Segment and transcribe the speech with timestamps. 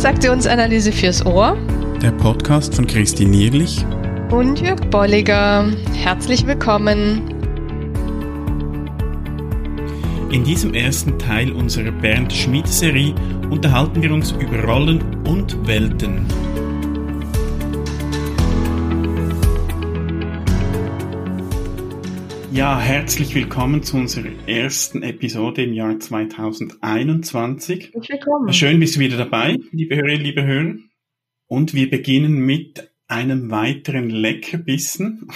[0.00, 1.58] Transaktionsanalyse fürs Ohr.
[2.00, 3.84] Der Podcast von Christine Nierlich
[4.30, 5.70] und Jörg Bolliger.
[5.92, 7.20] Herzlich willkommen.
[10.32, 13.14] In diesem ersten Teil unserer Bernd Schmidt-Serie
[13.50, 16.24] unterhalten wir uns über Rollen und Welten.
[22.60, 27.94] Ja, herzlich willkommen zu unserer ersten Episode im Jahr 2021.
[27.94, 28.52] Willkommen.
[28.52, 30.74] Schön bist du wieder dabei, liebe Hörerinnen, liebe Hörer.
[31.46, 35.26] Und wir beginnen mit einem weiteren Leckerbissen,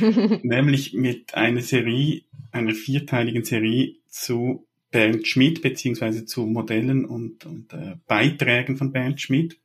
[0.44, 7.74] nämlich mit einer Serie, einer vierteiligen Serie zu Bernd Schmidt, beziehungsweise zu Modellen und, und
[7.74, 9.60] äh, Beiträgen von Bernd Schmidt.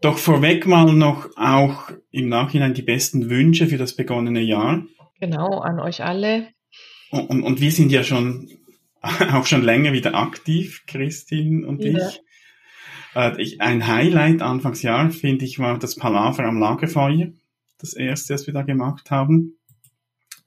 [0.00, 4.86] Doch vorweg mal noch auch im Nachhinein die besten Wünsche für das begonnene Jahr.
[5.22, 6.48] Genau, an euch alle.
[7.10, 8.50] Und, und, und wir sind ja schon
[9.02, 12.08] auch schon länger wieder aktiv, Christine und ja.
[12.08, 12.20] ich.
[13.14, 13.60] Äh, ich.
[13.60, 17.28] Ein Highlight Anfangsjahr, finde ich, war das Palaver am Lagerfeuer.
[17.78, 19.60] Das erste, was wir da gemacht haben.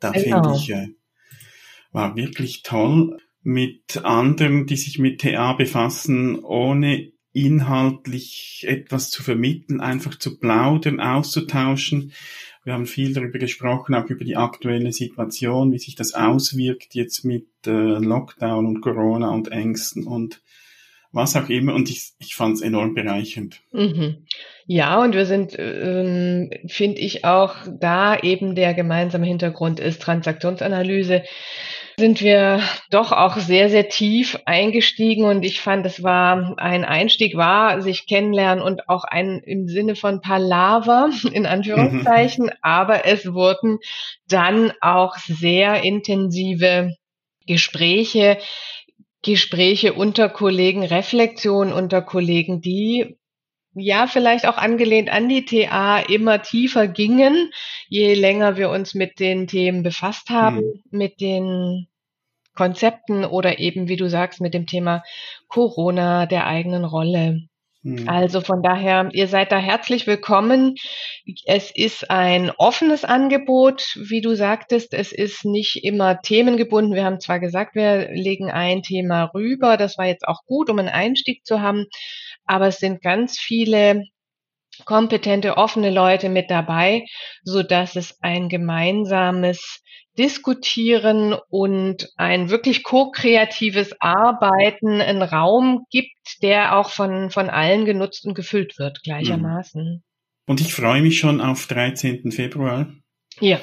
[0.02, 0.44] Da genau.
[0.44, 0.90] finde ich, äh,
[1.94, 9.80] war wirklich toll mit anderen, die sich mit TA befassen, ohne inhaltlich etwas zu vermitteln,
[9.80, 12.12] einfach zu plaudern, auszutauschen.
[12.66, 17.24] Wir haben viel darüber gesprochen, auch über die aktuelle Situation, wie sich das auswirkt jetzt
[17.24, 20.42] mit äh, Lockdown und Corona und Ängsten und
[21.12, 21.76] was auch immer.
[21.76, 23.62] Und ich, ich fand es enorm bereichernd.
[23.72, 24.26] Mhm.
[24.66, 31.22] Ja, und wir sind, ähm, finde ich auch, da eben der gemeinsame Hintergrund ist Transaktionsanalyse
[31.98, 37.38] sind wir doch auch sehr, sehr tief eingestiegen und ich fand, es war ein Einstieg
[37.38, 42.52] war, sich kennenlernen und auch ein im Sinne von Palaver, in Anführungszeichen, mhm.
[42.62, 43.80] aber es wurden
[44.28, 46.96] dann auch sehr intensive
[47.48, 48.40] Gespräche,
[49.22, 53.18] Gespräche unter Kollegen, Reflexion unter Kollegen, die
[53.76, 57.52] ja, vielleicht auch angelehnt an die TA immer tiefer gingen,
[57.88, 60.84] je länger wir uns mit den Themen befasst haben, mhm.
[60.92, 61.88] mit den
[62.56, 65.04] Konzepten oder eben, wie du sagst, mit dem Thema
[65.50, 67.42] Corona, der eigenen Rolle.
[67.86, 68.10] Mhm.
[68.10, 70.76] Also von daher, ihr seid da herzlich willkommen.
[71.46, 74.94] Es ist ein offenes Angebot, wie du sagtest.
[74.96, 76.96] Es ist nicht immer themengebunden.
[76.96, 79.78] Wir haben zwar gesagt, wir legen ein Thema rüber.
[79.78, 81.86] Das war jetzt auch gut, um einen Einstieg zu haben.
[82.46, 84.04] Aber es sind ganz viele
[84.84, 87.06] kompetente, offene Leute mit dabei,
[87.44, 89.82] so dass es ein gemeinsames
[90.18, 98.26] Diskutieren und ein wirklich ko-kreatives Arbeiten einen Raum gibt, der auch von, von allen genutzt
[98.26, 100.04] und gefüllt wird gleichermaßen.
[100.48, 102.32] Und ich freue mich schon auf 13.
[102.32, 102.88] Februar.
[103.42, 103.60] Ja.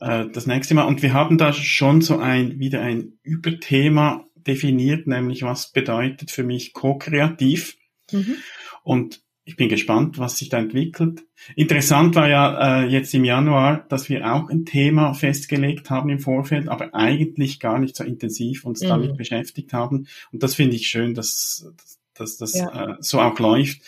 [0.00, 0.84] Äh, das nächste Mal.
[0.84, 6.42] Und wir haben da schon so ein, wieder ein Überthema definiert, nämlich was bedeutet für
[6.42, 7.76] mich ko-kreativ.
[8.12, 8.36] Mhm.
[8.82, 11.22] Und ich bin gespannt, was sich da entwickelt.
[11.54, 16.18] Interessant war ja äh, jetzt im Januar, dass wir auch ein Thema festgelegt haben im
[16.18, 18.88] Vorfeld, aber eigentlich gar nicht so intensiv uns mhm.
[18.88, 20.06] damit beschäftigt haben.
[20.32, 21.70] Und das finde ich schön, dass,
[22.14, 22.92] dass, das ja.
[22.92, 23.82] äh, so auch läuft.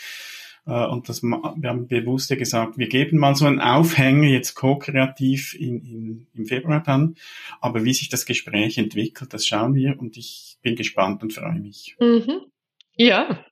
[0.66, 4.56] Äh, und das, wir haben bewusst ja gesagt, wir geben mal so einen Aufhänger jetzt
[4.56, 7.14] ko-kreativ in, in, im Februar dann.
[7.62, 11.60] Aber wie sich das Gespräch entwickelt, das schauen wir und ich bin gespannt und freue
[11.60, 11.96] mich.
[11.98, 12.42] Mhm.
[12.96, 13.44] Ja.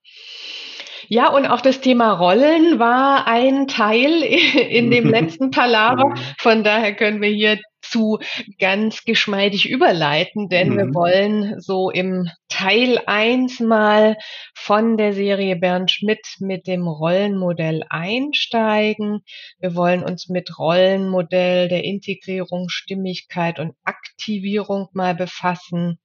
[1.08, 4.22] Ja, und auch das Thema Rollen war ein Teil
[4.70, 6.14] in dem letzten Palaver.
[6.38, 8.18] Von daher können wir hier zu
[8.58, 10.76] ganz geschmeidig überleiten, denn mhm.
[10.78, 14.16] wir wollen so im Teil eins mal
[14.54, 19.20] von der Serie Bernd Schmidt mit dem Rollenmodell einsteigen.
[19.58, 25.98] Wir wollen uns mit Rollenmodell der Integrierung, Stimmigkeit und Aktivierung mal befassen.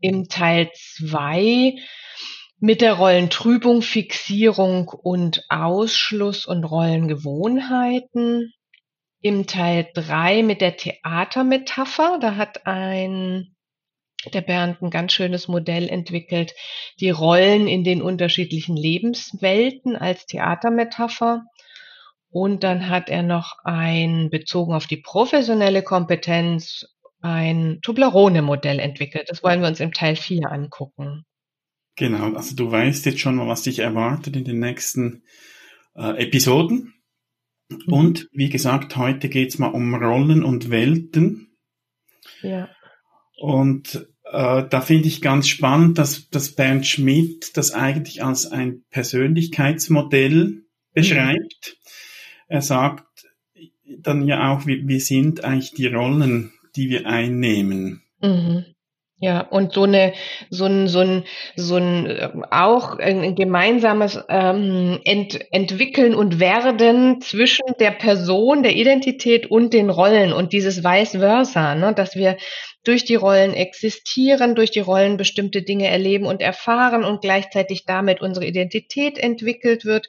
[0.00, 1.74] Im Teil zwei
[2.60, 8.52] mit der Rollentrübung, Fixierung und Ausschluss und Rollengewohnheiten.
[9.22, 13.54] Im Teil drei mit der Theatermetapher, da hat ein
[14.34, 16.52] der Bernd ein ganz schönes Modell entwickelt,
[17.00, 21.44] die Rollen in den unterschiedlichen Lebenswelten als Theatermetapher.
[22.30, 26.86] Und dann hat er noch ein, bezogen auf die professionelle Kompetenz,
[27.22, 29.30] ein Toblerone-Modell entwickelt.
[29.30, 31.24] Das wollen wir uns im Teil 4 angucken.
[31.96, 35.22] Genau, also du weißt jetzt schon mal, was dich erwartet in den nächsten
[35.94, 36.94] äh, Episoden.
[37.68, 37.92] Mhm.
[37.92, 41.56] Und wie gesagt, heute geht's mal um Rollen und Welten.
[42.42, 42.68] Ja.
[43.36, 48.84] Und äh, da finde ich ganz spannend, dass, dass Bernd Schmidt das eigentlich als ein
[48.90, 51.76] Persönlichkeitsmodell beschreibt.
[51.76, 51.90] Mhm.
[52.48, 53.06] Er sagt
[53.98, 58.02] dann ja auch, wir, wir sind eigentlich die Rollen, die wir einnehmen.
[58.20, 58.64] Mhm.
[59.22, 60.14] Ja, und so eine,
[60.48, 61.24] so ein, so ein,
[61.54, 68.74] so ein äh, auch ein gemeinsames ähm, Ent, Entwickeln und Werden zwischen der Person, der
[68.76, 70.32] Identität und den Rollen.
[70.32, 72.38] Und dieses Vice versa, ne, dass wir
[72.82, 78.22] durch die Rollen existieren, durch die Rollen bestimmte Dinge erleben und erfahren und gleichzeitig damit
[78.22, 80.06] unsere Identität entwickelt wird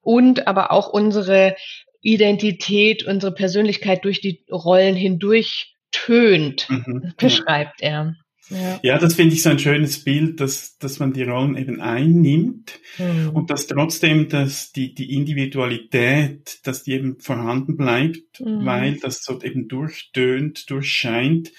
[0.00, 1.54] und aber auch unsere
[2.00, 8.16] Identität, unsere Persönlichkeit durch die Rollen hindurch tönt, mhm, beschreibt er.
[8.50, 11.80] Ja, ja das finde ich so ein schönes Bild, dass, dass man die Rollen eben
[11.80, 13.30] einnimmt mhm.
[13.30, 18.64] und dass trotzdem dass die, die Individualität, dass die eben vorhanden bleibt, mhm.
[18.64, 21.52] weil das so eben durchtönt, durchscheint.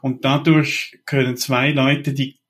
[0.00, 2.41] Und dadurch können zwei Leute, die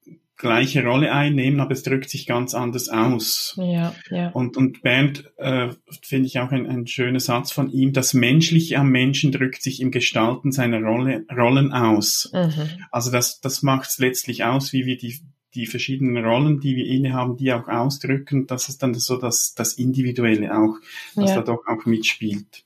[0.42, 3.54] gleiche Rolle einnehmen, aber es drückt sich ganz anders aus.
[3.56, 4.28] Ja, ja.
[4.30, 5.68] Und, und Bernd, äh,
[6.02, 9.80] finde ich auch ein, ein schöner Satz von ihm, das Menschliche am Menschen drückt sich
[9.80, 12.30] im Gestalten seiner Rolle, Rollen aus.
[12.34, 12.68] Mhm.
[12.90, 15.20] Also das, das macht es letztlich aus, wie wir die,
[15.54, 18.48] die verschiedenen Rollen, die wir innehaben, die auch ausdrücken.
[18.48, 20.74] Das ist dann so das, das Individuelle auch,
[21.14, 21.36] das ja.
[21.36, 22.64] da doch auch mitspielt.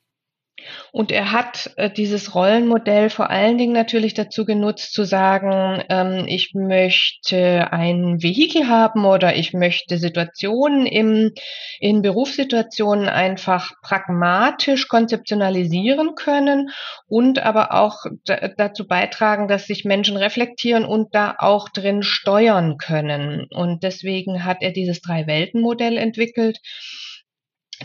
[0.91, 6.25] Und er hat äh, dieses Rollenmodell vor allen Dingen natürlich dazu genutzt, zu sagen, ähm,
[6.27, 11.33] ich möchte ein Vehikel haben oder ich möchte Situationen im,
[11.79, 16.71] in Berufssituationen einfach pragmatisch konzeptionalisieren können
[17.07, 18.05] und aber auch
[18.57, 23.47] dazu beitragen, dass sich Menschen reflektieren und da auch drin steuern können.
[23.51, 26.61] Und deswegen hat er dieses Drei-Welten-Modell entwickelt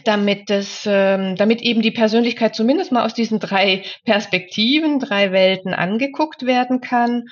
[0.06, 5.74] damit es, ähm, damit eben die Persönlichkeit zumindest mal aus diesen drei Perspektiven, drei Welten
[5.74, 7.25] angeguckt werden kann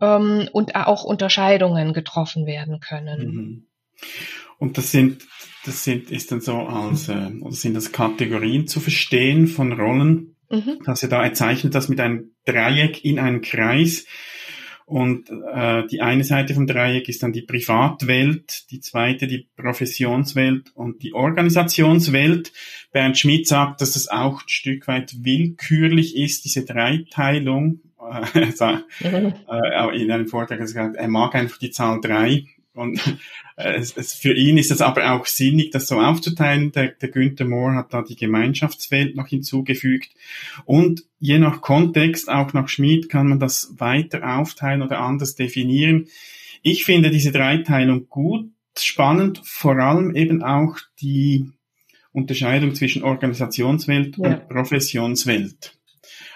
[0.00, 3.26] ähm, und auch Unterscheidungen getroffen werden können.
[3.26, 3.66] Mhm.
[4.58, 5.22] Und das sind,
[5.64, 10.36] das sind, ist dann so als, äh, sind das Kategorien zu verstehen von Rollen?
[10.50, 10.80] Mhm.
[10.84, 14.06] Dass er da, er zeichnet das mit einem Dreieck in einen Kreis
[14.86, 20.72] und äh, die eine Seite vom Dreieck ist dann die Privatwelt, die zweite die Professionswelt
[20.74, 22.52] und die Organisationswelt.
[22.92, 27.80] Bernd Schmidt sagt, dass es auch ein Stück weit willkürlich ist, diese Dreiteilung.
[28.04, 29.32] Äh, mhm.
[29.50, 32.44] äh, in einem Vortrag hat er gesagt, er mag einfach die Zahl drei.
[32.74, 33.00] Und
[33.56, 36.72] äh, es, es, für ihn ist es aber auch sinnig, das so aufzuteilen.
[36.72, 40.10] Der, der Günther Mohr hat da die Gemeinschaftswelt noch hinzugefügt.
[40.64, 46.08] Und je nach Kontext, auch nach Schmid, kann man das weiter aufteilen oder anders definieren.
[46.62, 51.50] Ich finde diese Dreiteilung gut, spannend, vor allem eben auch die
[52.12, 54.24] Unterscheidung zwischen Organisationswelt ja.
[54.24, 55.76] und Professionswelt.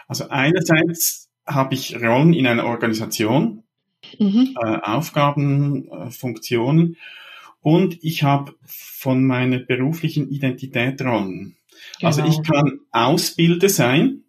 [0.07, 3.65] Also einerseits habe ich Rollen in einer Organisation,
[4.19, 4.57] mhm.
[4.63, 6.97] äh, Aufgaben, äh, Funktionen.
[7.61, 11.57] Und ich habe von meiner beruflichen Identität Rollen.
[12.03, 12.29] Also genau.
[12.29, 14.25] Also ich kann Ausbilder sein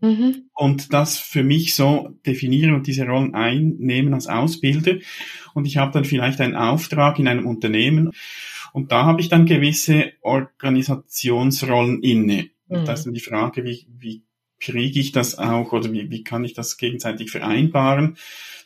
[0.00, 0.48] mhm.
[0.54, 4.96] und das für mich so definieren und diese Rollen einnehmen als Ausbilder.
[5.54, 8.12] Und ich habe dann vielleicht einen Auftrag in einem Unternehmen
[8.72, 12.50] und da habe ich dann gewisse Organisationsrollen inne.
[12.68, 12.84] Mhm.
[12.84, 14.22] Das ist dann die Frage, wie, wie
[14.64, 18.16] kriege ich das auch oder wie, wie kann ich das gegenseitig vereinbaren?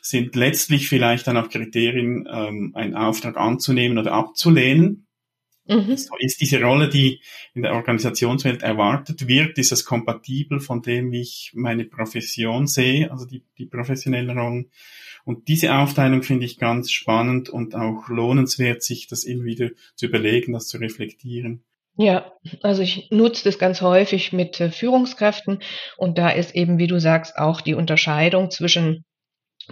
[0.01, 5.07] Sind letztlich vielleicht dann auch Kriterien, ähm, einen Auftrag anzunehmen oder abzulehnen?
[5.67, 5.97] Mhm.
[5.97, 7.21] So ist diese Rolle, die
[7.53, 13.11] in der Organisationswelt erwartet wird, ist das kompatibel von dem, wie ich meine Profession sehe,
[13.11, 14.71] also die, die professionellen Rollen.
[15.25, 20.07] Und diese Aufteilung finde ich ganz spannend und auch lohnenswert, sich das immer wieder zu
[20.07, 21.63] überlegen, das zu reflektieren.
[22.01, 22.31] Ja,
[22.63, 25.59] also ich nutze das ganz häufig mit äh, Führungskräften
[25.97, 29.03] und da ist eben, wie du sagst, auch die Unterscheidung zwischen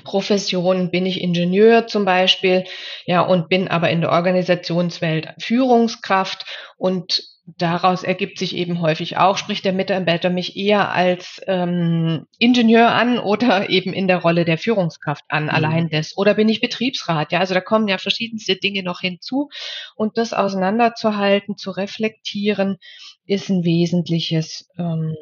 [0.04, 2.64] Profession, bin ich Ingenieur zum Beispiel,
[3.06, 6.46] ja, und bin aber in der Organisationswelt Führungskraft
[6.78, 7.24] und
[7.56, 13.20] daraus ergibt sich eben häufig auch, spricht der Mitarbeiter mich eher als ähm, Ingenieur an
[13.20, 15.50] oder eben in der Rolle der Führungskraft an, mhm.
[15.50, 16.18] allein das.
[16.18, 17.32] Oder bin ich Betriebsrat?
[17.32, 19.50] Ja, also da kommen ja verschiedenste Dinge noch hinzu.
[19.96, 22.78] Und das auseinanderzuhalten, zu reflektieren,
[23.26, 25.16] ist ein wesentliches ähm,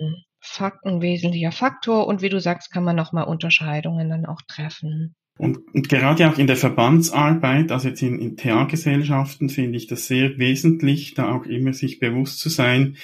[0.45, 2.07] Fakt, ein wesentlicher Faktor.
[2.07, 5.15] Und wie du sagst, kann man nochmal Unterscheidungen dann auch treffen.
[5.37, 10.07] Und, und gerade auch in der Verbandsarbeit, also jetzt in, in TA-Gesellschaften, finde ich das
[10.07, 12.95] sehr wesentlich, da auch immer sich bewusst zu sein,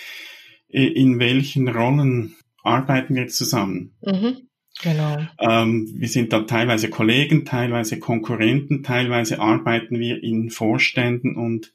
[0.70, 3.96] in welchen Rollen arbeiten wir zusammen.
[4.02, 4.48] Mhm,
[4.82, 5.18] genau.
[5.40, 11.74] Ähm, wir sind da teilweise Kollegen, teilweise Konkurrenten, teilweise arbeiten wir in Vorständen und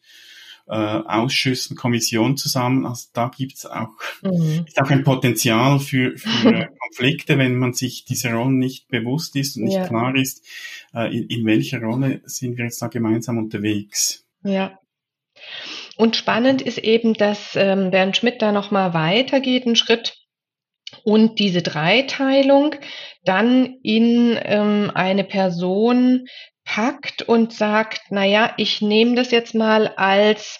[0.68, 2.86] äh, Ausschüssen, Kommissionen zusammen.
[2.86, 3.90] Also da gibt's auch,
[4.22, 4.64] mhm.
[4.66, 9.56] ist auch ein Potenzial für, für Konflikte, wenn man sich dieser Rollen nicht bewusst ist
[9.56, 9.86] und nicht ja.
[9.86, 10.44] klar ist,
[10.94, 14.26] äh, in, in welcher Rolle sind wir jetzt da gemeinsam unterwegs.
[14.42, 14.78] Ja.
[15.96, 20.18] Und spannend ist eben, dass ähm, Bernd Schmidt da nochmal weitergeht, einen Schritt
[21.04, 22.74] und diese Dreiteilung
[23.24, 26.26] dann in ähm, eine Person
[26.66, 30.58] packt und sagt, na ja, ich nehme das jetzt mal als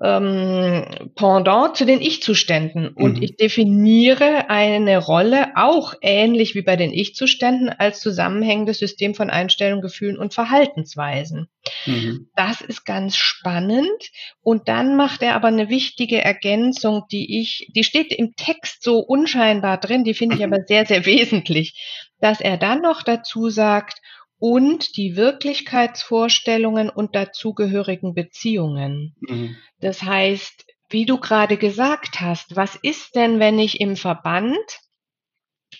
[0.00, 3.22] ähm, Pendant zu den Ich-Zuständen und mhm.
[3.22, 9.82] ich definiere eine Rolle auch ähnlich wie bei den Ich-Zuständen als zusammenhängendes System von Einstellungen,
[9.82, 11.48] Gefühlen und Verhaltensweisen.
[11.86, 12.30] Mhm.
[12.36, 14.10] Das ist ganz spannend
[14.40, 19.00] und dann macht er aber eine wichtige Ergänzung, die ich, die steht im Text so
[19.00, 24.00] unscheinbar drin, die finde ich aber sehr, sehr wesentlich, dass er dann noch dazu sagt,
[24.38, 29.14] und die Wirklichkeitsvorstellungen und dazugehörigen Beziehungen.
[29.20, 29.56] Mhm.
[29.80, 34.56] Das heißt, wie du gerade gesagt hast, was ist denn, wenn ich im Verband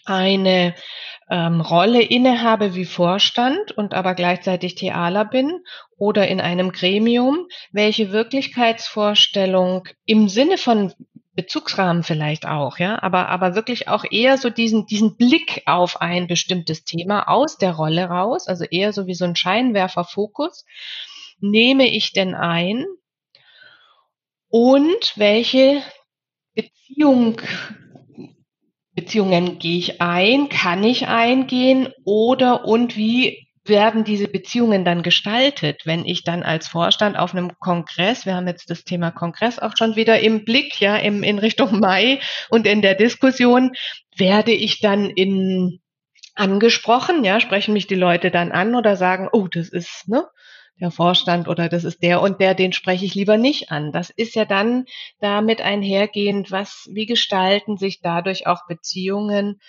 [0.04, 0.74] eine
[1.30, 5.60] ähm, Rolle innehabe wie Vorstand und aber gleichzeitig Thealer bin
[5.96, 10.92] oder in einem Gremium, welche Wirklichkeitsvorstellung im Sinne von
[11.38, 16.26] Bezugsrahmen vielleicht auch, ja, aber, aber wirklich auch eher so diesen, diesen Blick auf ein
[16.26, 20.64] bestimmtes Thema aus der Rolle raus, also eher so wie so ein Scheinwerferfokus,
[21.38, 22.86] nehme ich denn ein?
[24.48, 25.80] Und welche
[26.56, 27.40] Beziehung,
[28.96, 31.92] Beziehungen gehe ich ein, kann ich eingehen?
[32.04, 37.58] Oder und wie werden diese Beziehungen dann gestaltet, wenn ich dann als Vorstand auf einem
[37.58, 41.38] Kongress, wir haben jetzt das Thema Kongress auch schon wieder im Blick, ja, im, in
[41.38, 42.20] Richtung Mai
[42.50, 43.72] und in der Diskussion,
[44.16, 45.80] werde ich dann in
[46.34, 50.24] angesprochen, ja, sprechen mich die Leute dann an oder sagen, oh, das ist, ne,
[50.80, 53.92] der Vorstand oder das ist der und der, den spreche ich lieber nicht an.
[53.92, 54.84] Das ist ja dann
[55.20, 59.60] damit einhergehend, was, wie gestalten sich dadurch auch Beziehungen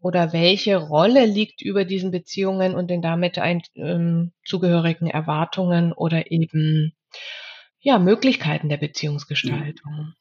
[0.00, 6.30] oder welche Rolle liegt über diesen Beziehungen und den damit ein, ähm, zugehörigen Erwartungen oder
[6.30, 6.92] eben
[7.80, 10.14] ja, Möglichkeiten der Beziehungsgestaltung.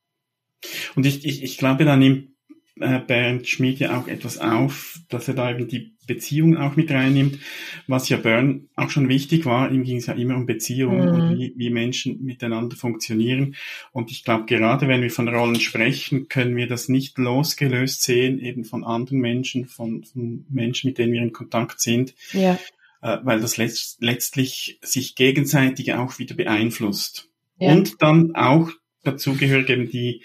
[0.95, 2.34] Und ich, ich, ich glaube, da nimmt
[2.79, 6.91] äh, Bernd Schmidt ja auch etwas auf, dass er da eben die Beziehung auch mit
[6.91, 7.39] reinnimmt,
[7.87, 9.71] was ja Bern auch schon wichtig war.
[9.71, 11.13] Ihm ging es ja immer um Beziehungen mhm.
[11.13, 13.55] und wie, wie Menschen miteinander funktionieren.
[13.91, 18.39] Und ich glaube, gerade wenn wir von Rollen sprechen, können wir das nicht losgelöst sehen,
[18.39, 22.13] eben von anderen Menschen, von, von Menschen, mit denen wir in Kontakt sind.
[22.33, 22.59] Ja.
[23.01, 27.29] Äh, weil das letzt, letztlich sich gegenseitig auch wieder beeinflusst.
[27.57, 27.71] Ja.
[27.71, 28.69] Und dann auch
[29.03, 30.23] dazu gehört eben die,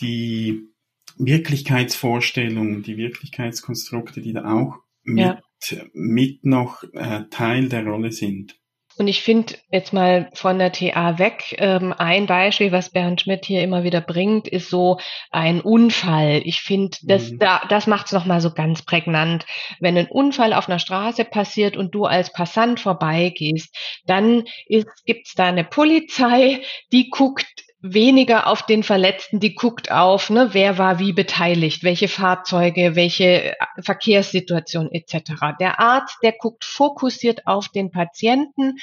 [0.00, 0.68] die
[1.16, 5.40] Wirklichkeitsvorstellungen, die Wirklichkeitskonstrukte, die da auch mit,
[5.70, 5.84] ja.
[5.92, 8.56] mit noch äh, Teil der Rolle sind.
[8.96, 13.44] Und ich finde jetzt mal von der TA weg, ähm, ein Beispiel, was Bernd Schmidt
[13.44, 14.98] hier immer wieder bringt, ist so
[15.30, 16.42] ein Unfall.
[16.44, 17.38] Ich finde, das, mhm.
[17.40, 19.46] da, das macht es nochmal so ganz prägnant.
[19.80, 25.34] Wenn ein Unfall auf einer Straße passiert und du als Passant vorbeigehst, dann gibt es
[25.34, 30.98] da eine Polizei, die guckt weniger auf den Verletzten, die guckt auf, ne, wer war
[30.98, 35.34] wie beteiligt, welche Fahrzeuge, welche äh, Verkehrssituation etc.
[35.60, 38.78] Der Arzt, der guckt fokussiert auf den Patienten,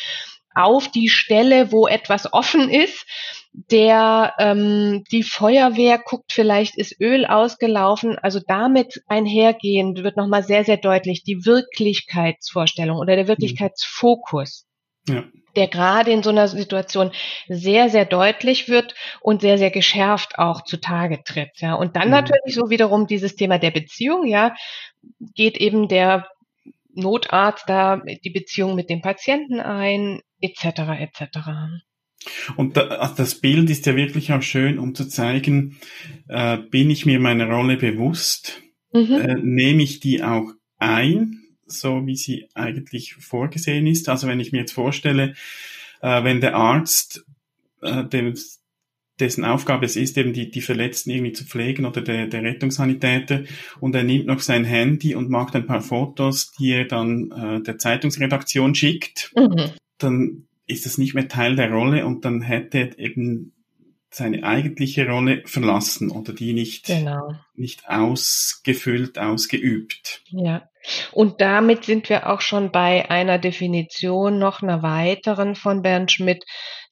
[0.54, 3.08] auf die Stelle, wo etwas offen ist.
[3.54, 8.20] Der ähm, die Feuerwehr guckt, vielleicht ist Öl ausgelaufen.
[8.20, 13.30] Also damit einhergehend wird nochmal sehr, sehr deutlich die Wirklichkeitsvorstellung oder der mhm.
[13.30, 14.68] Wirklichkeitsfokus.
[15.08, 15.24] Ja
[15.56, 17.12] der gerade in so einer Situation
[17.48, 21.52] sehr, sehr deutlich wird und sehr, sehr geschärft auch zutage tritt.
[21.58, 21.76] Ja.
[21.76, 22.12] Und dann mhm.
[22.12, 24.54] natürlich so wiederum dieses Thema der Beziehung, ja,
[25.36, 26.28] geht eben der
[26.94, 30.66] Notarzt da die Beziehung mit dem Patienten ein, etc.
[31.00, 31.38] etc.
[32.56, 35.78] Und also das Bild ist ja wirklich auch schön, um zu zeigen,
[36.28, 39.14] äh, bin ich mir meiner Rolle bewusst, mhm.
[39.14, 41.41] äh, nehme ich die auch ein,
[41.72, 44.10] so wie sie eigentlich vorgesehen ist.
[44.10, 45.34] Also wenn ich mir jetzt vorstelle,
[46.02, 47.26] äh, wenn der Arzt,
[47.82, 48.36] äh, dem,
[49.20, 53.44] dessen Aufgabe es ist, eben die, die Verletzten irgendwie zu pflegen oder der, der Rettungssanitäter
[53.80, 57.62] und er nimmt noch sein Handy und macht ein paar Fotos, die er dann äh,
[57.62, 59.72] der Zeitungsredaktion schickt, mhm.
[60.00, 63.54] dann ist das nicht mehr Teil der Rolle und dann hätte er eben
[64.10, 67.36] seine eigentliche Rolle verlassen oder die nicht, genau.
[67.56, 70.24] nicht ausgefüllt, ausgeübt.
[70.30, 70.70] Ja.
[71.12, 76.44] Und damit sind wir auch schon bei einer Definition noch einer weiteren von Bernd Schmidt,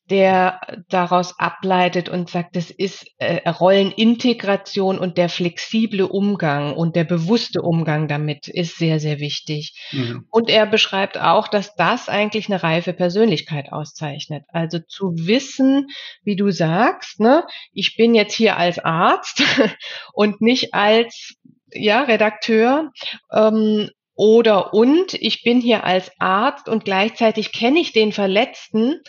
[0.10, 7.04] der daraus ableitet und sagt, es ist äh, Rollenintegration und der flexible Umgang und der
[7.04, 9.76] bewusste Umgang damit ist sehr, sehr wichtig.
[9.92, 10.26] Mhm.
[10.32, 14.44] Und er beschreibt auch, dass das eigentlich eine reife Persönlichkeit auszeichnet.
[14.48, 15.88] Also zu wissen,
[16.24, 19.44] wie du sagst, ne, ich bin jetzt hier als Arzt
[20.14, 21.36] und nicht als
[21.74, 22.92] ja, Redakteur
[23.32, 29.02] ähm, oder und ich bin hier als Arzt und gleichzeitig kenne ich den Verletzten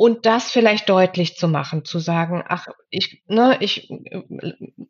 [0.00, 4.22] und das vielleicht deutlich zu machen, zu sagen, ach, ich, ne, ich äh,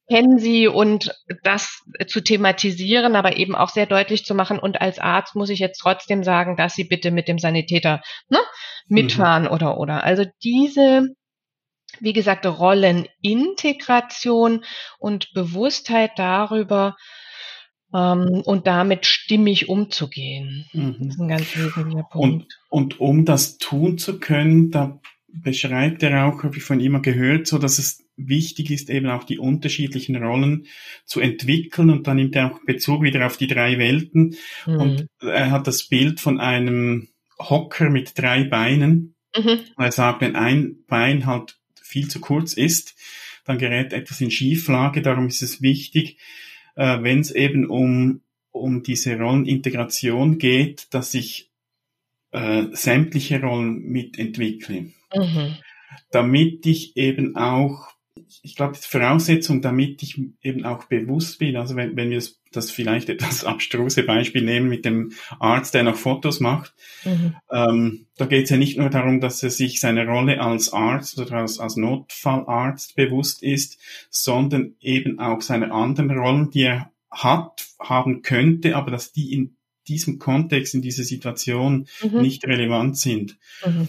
[0.08, 4.60] kenne sie und das zu thematisieren, aber eben auch sehr deutlich zu machen.
[4.60, 8.38] Und als Arzt muss ich jetzt trotzdem sagen, dass sie bitte mit dem Sanitäter ne,
[8.86, 9.50] mitfahren mhm.
[9.50, 10.04] oder oder.
[10.04, 11.08] Also diese
[11.98, 14.64] wie gesagt, Rollenintegration
[14.98, 16.96] und Bewusstheit darüber,
[17.94, 20.66] ähm, und damit stimmig umzugehen.
[20.72, 20.96] Mhm.
[20.98, 22.58] Das ist ein ganz wesentlicher Punkt.
[22.68, 25.00] Und, und um das tun zu können, da
[25.32, 29.24] beschreibt er auch, habe ich von ihm gehört, so dass es wichtig ist, eben auch
[29.24, 30.66] die unterschiedlichen Rollen
[31.04, 34.80] zu entwickeln und dann nimmt er auch Bezug wieder auf die drei Welten mhm.
[34.80, 39.14] und er hat das Bild von einem Hocker mit drei Beinen.
[39.36, 39.60] Mhm.
[39.78, 41.59] Er sagt, wenn ein Bein halt
[41.90, 42.94] viel zu kurz ist,
[43.44, 45.02] dann gerät etwas in Schieflage.
[45.02, 46.18] Darum ist es wichtig,
[46.76, 51.50] äh, wenn es eben um, um diese Rollenintegration geht, dass ich
[52.32, 54.92] äh, sämtliche Rollen mitentwickle.
[55.14, 55.56] Mhm.
[56.12, 57.89] Damit ich eben auch
[58.42, 62.70] ich glaube, die Voraussetzung, damit ich eben auch bewusst bin, also wenn, wenn wir das
[62.70, 66.74] vielleicht etwas abstruse Beispiel nehmen mit dem Arzt, der noch Fotos macht,
[67.04, 67.36] mhm.
[67.50, 71.18] ähm, da geht es ja nicht nur darum, dass er sich seine Rolle als Arzt
[71.18, 73.78] oder als, als Notfallarzt bewusst ist,
[74.10, 79.56] sondern eben auch seine anderen Rollen, die er hat, haben könnte, aber dass die in
[79.88, 82.20] diesem Kontext, in dieser Situation mhm.
[82.20, 83.38] nicht relevant sind.
[83.64, 83.88] Mhm.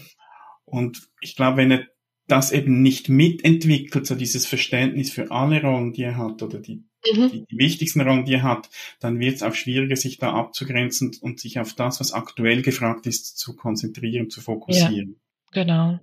[0.64, 1.86] Und ich glaube, wenn er
[2.32, 6.82] das eben nicht mitentwickelt, so dieses Verständnis für alle Rollen, die er hat oder die,
[7.12, 7.30] mhm.
[7.30, 8.70] die, die, wichtigsten Rollen, die er hat,
[9.00, 13.06] dann wird es auch schwieriger, sich da abzugrenzen und sich auf das, was aktuell gefragt
[13.06, 15.20] ist, zu konzentrieren, zu fokussieren.
[15.52, 15.98] Ja, genau.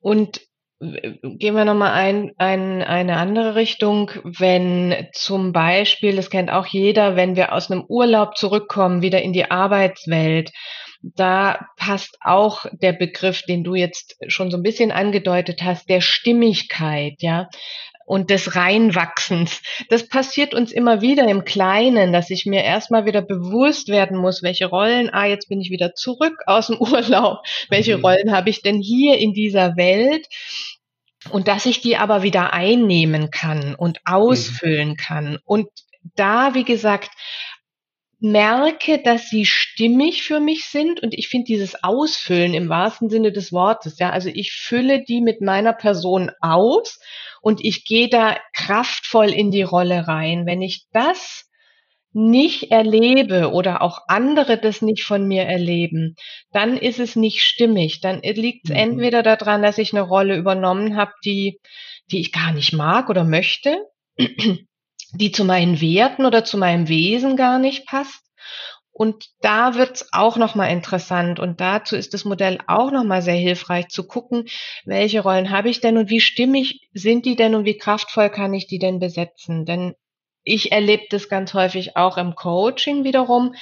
[0.00, 0.40] Und
[0.80, 4.10] gehen wir nochmal ein, ein, eine andere Richtung.
[4.24, 9.34] Wenn zum Beispiel, das kennt auch jeder, wenn wir aus einem Urlaub zurückkommen, wieder in
[9.34, 10.52] die Arbeitswelt
[11.00, 16.00] da passt auch der Begriff, den du jetzt schon so ein bisschen angedeutet hast, der
[16.00, 17.48] Stimmigkeit, ja,
[18.08, 19.60] und des Reinwachsens.
[19.90, 24.42] Das passiert uns immer wieder im Kleinen, dass ich mir erstmal wieder bewusst werden muss,
[24.42, 28.04] welche Rollen, ah, jetzt bin ich wieder zurück aus dem Urlaub, welche mhm.
[28.04, 30.26] Rollen habe ich denn hier in dieser Welt?
[31.30, 34.96] Und dass ich die aber wieder einnehmen kann und ausfüllen mhm.
[34.96, 35.38] kann.
[35.44, 35.68] Und
[36.16, 37.10] da, wie gesagt,
[38.20, 43.32] merke, dass sie stimmig für mich sind und ich finde dieses Ausfüllen im wahrsten Sinne
[43.32, 46.98] des Wortes, ja, also ich fülle die mit meiner Person aus
[47.40, 50.46] und ich gehe da kraftvoll in die Rolle rein.
[50.46, 51.48] Wenn ich das
[52.12, 56.16] nicht erlebe oder auch andere das nicht von mir erleben,
[56.52, 58.00] dann ist es nicht stimmig.
[58.00, 58.76] Dann liegt es mhm.
[58.76, 61.60] entweder daran, dass ich eine Rolle übernommen habe, die,
[62.10, 63.78] die ich gar nicht mag oder möchte,
[65.12, 68.22] die zu meinen Werten oder zu meinem Wesen gar nicht passt.
[68.98, 73.88] Und da wird's auch nochmal interessant und dazu ist das Modell auch nochmal sehr hilfreich
[73.88, 74.46] zu gucken,
[74.84, 78.52] welche Rollen habe ich denn und wie stimmig sind die denn und wie kraftvoll kann
[78.54, 79.64] ich die denn besetzen?
[79.66, 79.94] Denn
[80.42, 83.54] ich erlebe das ganz häufig auch im Coaching wiederum.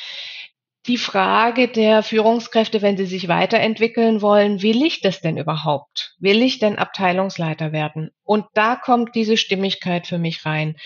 [0.86, 6.14] Die Frage der Führungskräfte, wenn sie sich weiterentwickeln wollen, will ich das denn überhaupt?
[6.18, 8.10] Will ich denn Abteilungsleiter werden?
[8.22, 10.76] Und da kommt diese Stimmigkeit für mich rein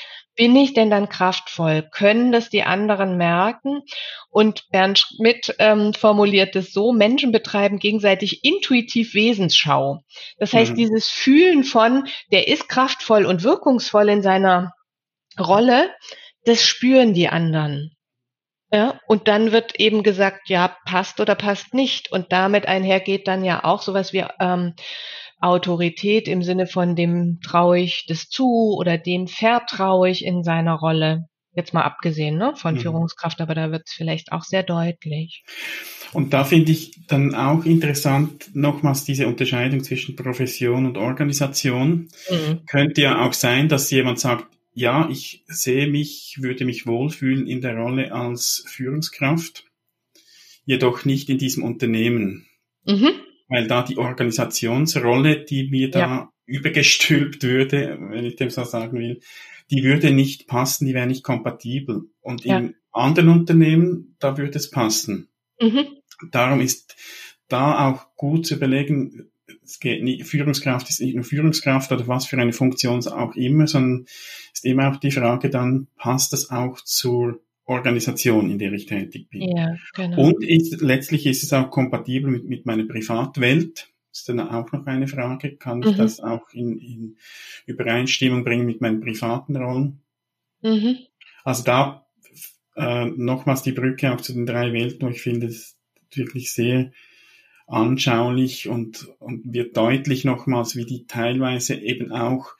[0.40, 1.82] bin ich denn dann kraftvoll?
[1.82, 3.82] Können das die anderen merken?
[4.30, 10.00] Und Bernd Schmidt ähm, formuliert es so, Menschen betreiben gegenseitig intuitiv Wesensschau.
[10.38, 10.76] Das heißt, mhm.
[10.76, 14.72] dieses Fühlen von, der ist kraftvoll und wirkungsvoll in seiner
[15.38, 15.90] Rolle,
[16.46, 17.94] das spüren die anderen.
[18.72, 22.10] Ja, und dann wird eben gesagt, ja, passt oder passt nicht.
[22.12, 24.74] Und damit einhergeht dann ja auch sowas wie ähm,
[25.40, 30.74] Autorität im Sinne von dem traue ich das zu oder dem vertraue ich in seiner
[30.74, 31.26] Rolle.
[31.52, 32.80] Jetzt mal abgesehen ne, von mhm.
[32.80, 35.42] Führungskraft, aber da wird es vielleicht auch sehr deutlich.
[36.12, 42.08] Und da finde ich dann auch interessant nochmals diese Unterscheidung zwischen Profession und Organisation.
[42.30, 42.66] Mhm.
[42.66, 47.60] Könnte ja auch sein, dass jemand sagt, ja, ich sehe mich, würde mich wohlfühlen in
[47.60, 49.64] der Rolle als Führungskraft,
[50.64, 52.46] jedoch nicht in diesem Unternehmen.
[52.84, 53.10] Mhm
[53.50, 56.32] weil da die Organisationsrolle, die mir da ja.
[56.46, 59.20] übergestülpt würde, wenn ich dem so sagen will,
[59.70, 62.04] die würde nicht passen, die wäre nicht kompatibel.
[62.20, 62.58] Und ja.
[62.58, 65.28] in anderen Unternehmen, da würde es passen.
[65.60, 65.86] Mhm.
[66.30, 66.96] Darum ist
[67.48, 69.30] da auch gut zu überlegen,
[69.64, 73.66] es geht nicht, Führungskraft ist nicht nur Führungskraft oder was für eine Funktion auch immer,
[73.66, 74.06] sondern
[74.52, 79.30] ist immer auch die Frage dann, passt das auch zur Organisation, in der ich tätig
[79.30, 79.56] bin.
[79.56, 80.26] Ja, genau.
[80.26, 83.88] Und ist, letztlich ist es auch kompatibel mit, mit meiner Privatwelt.
[84.10, 85.56] Das ist dann auch noch eine Frage.
[85.56, 85.96] Kann ich mhm.
[85.96, 87.16] das auch in, in
[87.66, 90.00] Übereinstimmung bringen mit meinen privaten Rollen?
[90.62, 90.98] Mhm.
[91.44, 92.06] Also da
[92.74, 95.78] äh, nochmals die Brücke auch zu den drei Welten, ich finde es
[96.12, 96.90] wirklich sehr
[97.68, 102.56] anschaulich und, und wird deutlich nochmals, wie die teilweise eben auch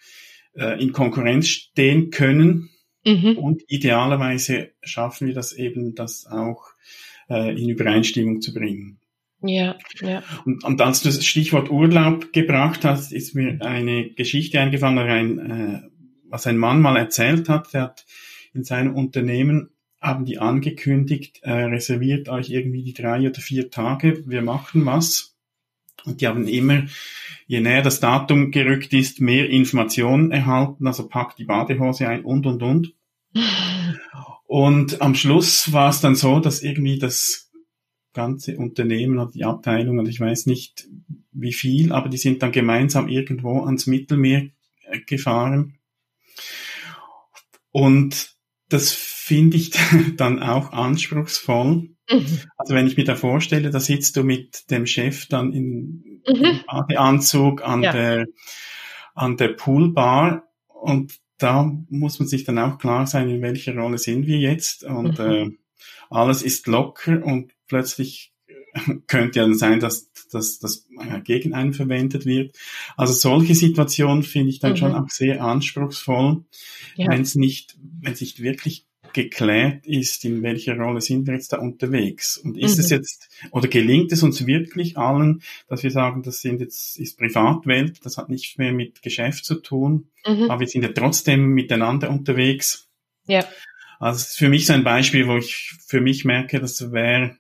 [0.55, 2.71] äh, in Konkurrenz stehen können.
[3.05, 3.39] Mhm.
[3.39, 6.71] Und idealerweise schaffen wir das eben, das auch
[7.29, 8.99] äh, in Übereinstimmung zu bringen.
[9.43, 10.23] Ja, ja.
[10.45, 15.51] Und, und als du das Stichwort Urlaub gebracht hast, ist mir eine Geschichte eingefallen, ein,
[15.51, 15.83] äh,
[16.29, 17.73] was ein Mann mal erzählt hat.
[17.73, 18.05] Der hat
[18.53, 24.23] in seinem Unternehmen haben die angekündigt, äh, reserviert euch irgendwie die drei oder vier Tage,
[24.27, 25.37] wir machen was.
[26.05, 26.85] Und die haben immer,
[27.51, 32.47] je näher das Datum gerückt ist, mehr Informationen erhalten, also packt die Badehose ein und
[32.47, 32.95] und und.
[34.45, 37.51] Und am Schluss war es dann so, dass irgendwie das
[38.13, 40.87] ganze Unternehmen oder die Abteilung, und ich weiß nicht
[41.33, 44.51] wie viel, aber die sind dann gemeinsam irgendwo ans Mittelmeer
[44.85, 45.81] äh, gefahren.
[47.73, 48.37] Und
[48.69, 49.73] das finde ich
[50.17, 51.89] dann auch anspruchsvoll.
[52.11, 52.41] Mhm.
[52.57, 56.61] Also wenn ich mir da vorstelle, da sitzt du mit dem Chef dann in mhm.
[56.67, 57.93] Badeanzug an ja.
[57.93, 58.27] der
[59.15, 63.99] an der Poolbar und da muss man sich dann auch klar sein, in welcher Rolle
[63.99, 65.25] sind wir jetzt und mhm.
[65.25, 65.51] äh,
[66.11, 68.33] alles ist locker und plötzlich
[69.07, 70.87] könnte ja dann sein, dass, dass das
[71.25, 72.57] gegen einen verwendet wird.
[72.97, 74.77] Also solche Situationen finde ich dann mhm.
[74.77, 76.45] schon auch sehr anspruchsvoll,
[76.97, 77.09] ja.
[77.09, 81.53] wenn es nicht, wenn es nicht wirklich geklärt ist, in welcher Rolle sind wir jetzt
[81.53, 82.37] da unterwegs.
[82.37, 82.85] Und ist mhm.
[82.85, 87.19] es jetzt, oder gelingt es uns wirklich allen, dass wir sagen, das sind jetzt, ist
[87.19, 90.51] Privatwelt, das hat nichts mehr mit Geschäft zu tun, mhm.
[90.51, 92.89] aber wir sind ja trotzdem miteinander unterwegs.
[93.27, 93.45] Ja.
[93.99, 97.37] Also für mich so ein Beispiel, wo ich für mich merke, das wäre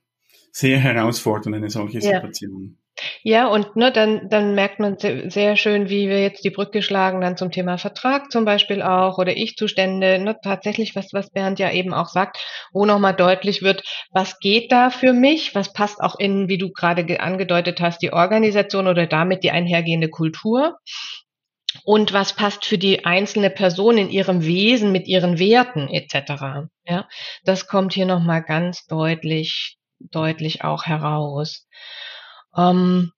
[0.53, 2.77] sehr herausfordernd, eine solche Situation.
[3.23, 7.21] Ja, und ne, dann, dann merkt man sehr schön, wie wir jetzt die Brücke schlagen,
[7.21, 11.71] dann zum Thema Vertrag zum Beispiel auch oder Ich-Zustände, ne, tatsächlich, was, was Bernd ja
[11.71, 12.39] eben auch sagt,
[12.73, 16.71] wo nochmal deutlich wird, was geht da für mich, was passt auch in, wie du
[16.71, 20.79] gerade angedeutet hast, die Organisation oder damit die einhergehende Kultur
[21.85, 26.69] und was passt für die einzelne Person in ihrem Wesen mit ihren Werten etc.
[26.85, 27.09] Ja,
[27.45, 31.69] das kommt hier nochmal ganz deutlich, deutlich auch heraus.
[32.57, 33.13] Ähm,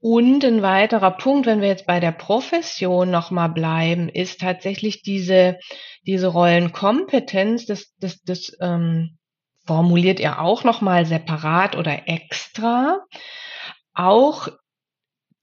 [0.00, 5.58] und ein weiterer Punkt, wenn wir jetzt bei der Profession nochmal bleiben, ist tatsächlich diese,
[6.06, 9.18] diese Rollenkompetenz, das, das, das ähm,
[9.66, 13.00] formuliert er auch nochmal separat oder extra.
[13.94, 14.48] Auch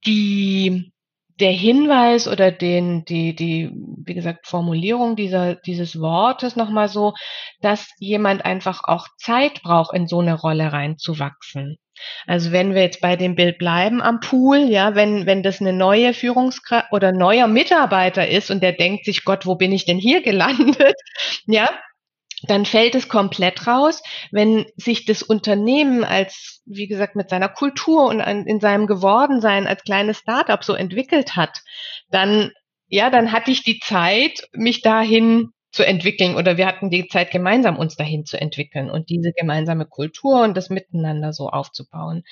[0.05, 0.93] die,
[1.39, 7.13] der Hinweis oder den, die, die, wie gesagt, Formulierung dieser, dieses Wortes nochmal so,
[7.59, 11.77] dass jemand einfach auch Zeit braucht, in so eine Rolle reinzuwachsen.
[12.25, 15.73] Also wenn wir jetzt bei dem Bild bleiben am Pool, ja, wenn, wenn das eine
[15.73, 19.97] neue Führungskraft oder neuer Mitarbeiter ist und der denkt sich, Gott, wo bin ich denn
[19.97, 20.95] hier gelandet?
[21.45, 21.69] Ja,
[22.43, 24.01] dann fällt es komplett raus.
[24.31, 29.83] Wenn sich das Unternehmen als, wie gesagt, mit seiner Kultur und in seinem Gewordensein als
[29.83, 31.61] kleines Startup so entwickelt hat,
[32.09, 32.51] dann,
[32.87, 37.31] ja, dann hatte ich die Zeit, mich dahin zu entwickeln oder wir hatten die Zeit
[37.31, 42.23] gemeinsam uns dahin zu entwickeln und diese gemeinsame Kultur und das Miteinander so aufzubauen.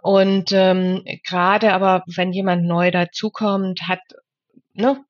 [0.00, 4.00] Und ähm, gerade aber, wenn jemand neu dazukommt, hat,
[4.74, 5.02] ne,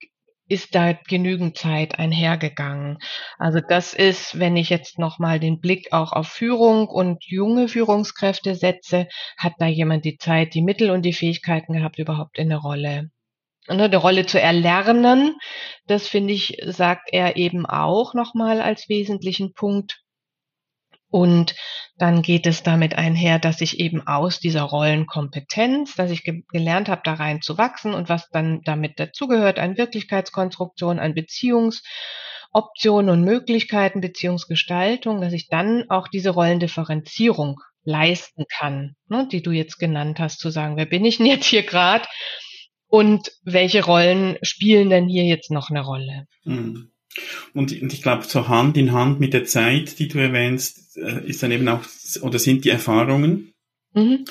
[0.48, 2.98] ist da genügend Zeit einhergegangen.
[3.38, 8.54] Also das ist, wenn ich jetzt nochmal den Blick auch auf Führung und junge Führungskräfte
[8.54, 12.60] setze, hat da jemand die Zeit, die Mittel und die Fähigkeiten gehabt, überhaupt in eine
[12.60, 13.10] Rolle
[13.68, 15.36] eine Rolle zu erlernen.
[15.86, 20.00] Das finde ich, sagt er eben auch nochmal als wesentlichen Punkt.
[21.10, 21.54] Und
[21.96, 26.88] dann geht es damit einher, dass ich eben aus dieser Rollenkompetenz, dass ich ge gelernt
[26.88, 33.24] habe, da rein zu wachsen und was dann damit dazugehört, an Wirklichkeitskonstruktion, an Beziehungsoptionen und
[33.24, 40.20] Möglichkeiten, Beziehungsgestaltung, dass ich dann auch diese Rollendifferenzierung leisten kann, ne, die du jetzt genannt
[40.20, 42.06] hast, zu sagen, wer bin ich denn jetzt hier gerade
[42.88, 46.26] und welche Rollen spielen denn hier jetzt noch eine Rolle?
[46.44, 46.90] Mhm.
[47.54, 51.26] Und, und ich glaube, so Hand in Hand mit der Zeit, die du erwähnst, äh,
[51.26, 51.82] ist dann eben auch,
[52.22, 53.52] oder sind die Erfahrungen,
[53.92, 54.24] mhm.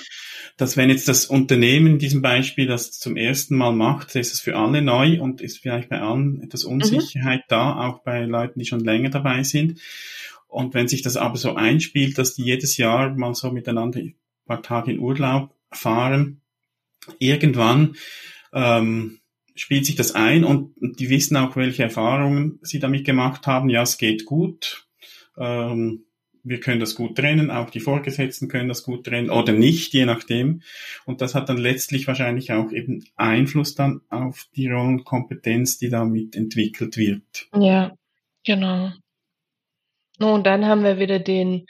[0.58, 4.40] dass wenn jetzt das Unternehmen in diesem Beispiel das zum ersten Mal macht, ist es
[4.40, 6.74] für alle neu und ist vielleicht bei allen etwas mhm.
[6.74, 7.50] Unsicherheit mhm.
[7.50, 9.80] da, auch bei Leuten, die schon länger dabei sind.
[10.48, 14.16] Und wenn sich das aber so einspielt, dass die jedes Jahr mal so miteinander ein
[14.46, 16.42] paar Tage in Urlaub fahren,
[17.20, 17.96] irgendwann
[18.54, 19.20] ähm,
[19.56, 23.70] spielt sich das ein und die wissen auch, welche Erfahrungen sie damit gemacht haben.
[23.70, 24.88] Ja, es geht gut.
[25.38, 26.04] Ähm,
[26.44, 30.06] wir können das gut trennen, auch die Vorgesetzten können das gut trennen oder nicht, je
[30.06, 30.62] nachdem.
[31.06, 36.36] Und das hat dann letztlich wahrscheinlich auch eben Einfluss dann auf die Rollenkompetenz, die damit
[36.36, 37.50] entwickelt wird.
[37.54, 37.94] Ja,
[38.46, 38.92] genau.
[40.20, 41.66] Und dann haben wir wieder den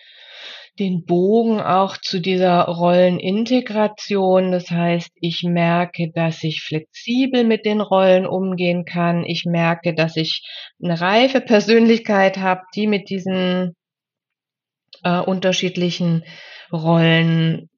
[0.79, 4.51] den Bogen auch zu dieser Rollenintegration.
[4.51, 9.23] Das heißt, ich merke, dass ich flexibel mit den Rollen umgehen kann.
[9.25, 10.43] Ich merke, dass ich
[10.81, 13.75] eine reife Persönlichkeit habe, die mit diesen
[15.03, 16.23] äh, unterschiedlichen
[16.71, 17.69] Rollen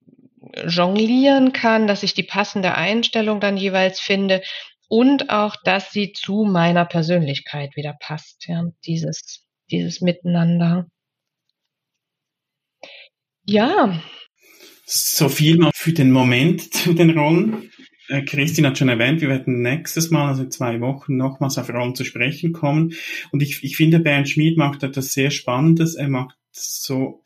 [0.67, 4.41] jonglieren kann, dass ich die passende Einstellung dann jeweils finde
[4.87, 8.47] und auch, dass sie zu meiner Persönlichkeit wieder passt.
[8.47, 10.87] Ja, dieses, dieses Miteinander.
[13.49, 13.99] Ja.
[14.85, 17.71] So viel mal für den Moment zu den Rollen.
[18.07, 21.69] Äh, Christine hat schon erwähnt, wir werden nächstes Mal, also in zwei Wochen, nochmals auf
[21.69, 22.93] Rollen zu sprechen kommen.
[23.31, 25.95] Und ich, ich finde, Bernd Schmid macht etwas sehr Spannendes.
[25.95, 27.23] Er macht so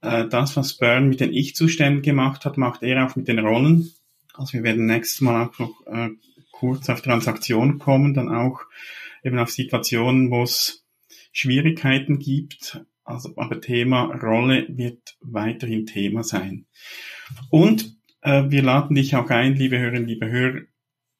[0.00, 3.92] äh, das, was Byrne mit den Ich-Zuständen gemacht hat, macht er auch mit den Rollen.
[4.32, 6.08] Also wir werden nächstes Mal auch noch äh,
[6.52, 8.62] kurz auf Transaktionen kommen, dann auch
[9.22, 10.86] eben auf Situationen, wo es
[11.32, 12.80] Schwierigkeiten gibt.
[13.04, 16.66] Also aber Thema Rolle wird weiterhin Thema sein.
[17.50, 20.62] Und äh, wir laden dich auch ein, liebe Hörerinnen, liebe Hörer,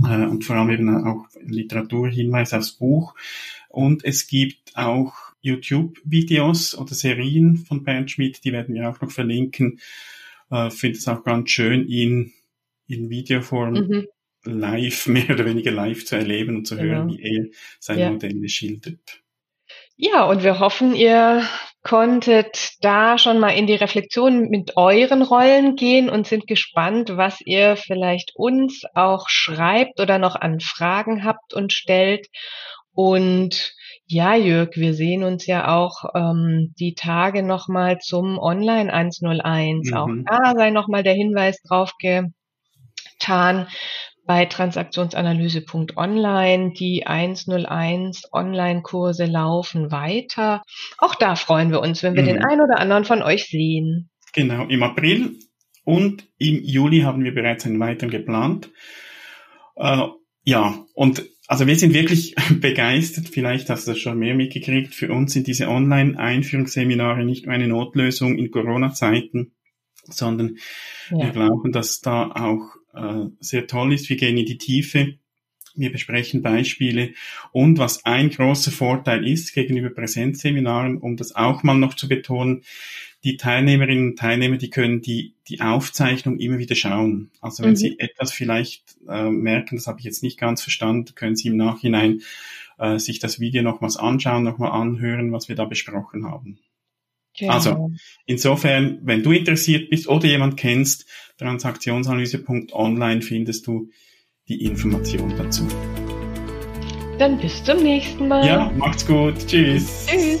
[0.00, 3.14] äh, und vor allem eben auch Literaturhinweis aufs Buch.
[3.68, 9.10] Und es gibt auch YouTube-Videos oder Serien von Bernd Schmidt, die werden wir auch noch
[9.10, 9.80] verlinken.
[10.50, 12.32] Äh, Finde es auch ganz schön, ihn
[12.88, 14.08] in Videoform mhm.
[14.44, 16.88] live, mehr oder weniger live zu erleben und zu genau.
[16.88, 17.46] hören, wie er
[17.80, 18.10] seine ja.
[18.10, 19.22] Modelle schildert.
[19.96, 21.42] Ja, und wir hoffen, ihr
[21.82, 27.40] konntet da schon mal in die Reflexion mit euren Rollen gehen und sind gespannt, was
[27.40, 32.26] ihr vielleicht uns auch schreibt oder noch an Fragen habt und stellt.
[32.92, 33.74] Und
[34.08, 39.90] ja, Jörg, wir sehen uns ja auch ähm, die Tage nochmal zum Online 101.
[39.90, 39.96] Mhm.
[39.96, 43.66] Auch da sei nochmal der Hinweis drauf getan
[44.24, 46.72] bei transaktionsanalyse.online.
[46.72, 50.62] Die 101 Online-Kurse laufen weiter.
[50.98, 52.26] Auch da freuen wir uns, wenn wir mhm.
[52.26, 54.10] den einen oder anderen von euch sehen.
[54.32, 55.34] Genau, im April
[55.84, 58.70] und im Juli haben wir bereits einen weiteren geplant.
[59.76, 60.06] Äh,
[60.44, 63.28] ja, und also wir sind wirklich begeistert.
[63.28, 64.94] Vielleicht hast du das schon mehr mitgekriegt.
[64.94, 69.52] Für uns sind diese Online-Einführungsseminare nicht nur eine Notlösung in Corona-Zeiten,
[70.04, 70.56] sondern
[71.10, 71.18] ja.
[71.18, 74.08] wir glauben, dass da auch äh, sehr toll ist.
[74.08, 75.14] Wir gehen in die Tiefe.
[75.78, 77.12] Wir besprechen Beispiele
[77.52, 82.62] und was ein großer Vorteil ist gegenüber Präsenzseminaren, um das auch mal noch zu betonen,
[83.26, 87.32] die Teilnehmerinnen und Teilnehmer, die können die, die Aufzeichnung immer wieder schauen.
[87.40, 87.76] Also wenn mhm.
[87.76, 91.56] sie etwas vielleicht äh, merken, das habe ich jetzt nicht ganz verstanden, können sie im
[91.56, 92.22] Nachhinein
[92.78, 96.60] äh, sich das Video nochmals anschauen, nochmal anhören, was wir da besprochen haben.
[97.36, 97.52] Genau.
[97.52, 97.90] Also
[98.26, 101.06] insofern, wenn du interessiert bist oder jemand kennst,
[101.38, 103.90] transaktionsanalyse.online findest du
[104.46, 105.66] die Information dazu.
[107.18, 108.46] Dann bis zum nächsten Mal.
[108.46, 109.34] Ja, macht's gut.
[109.48, 110.06] Tschüss.
[110.06, 110.40] Tschüss.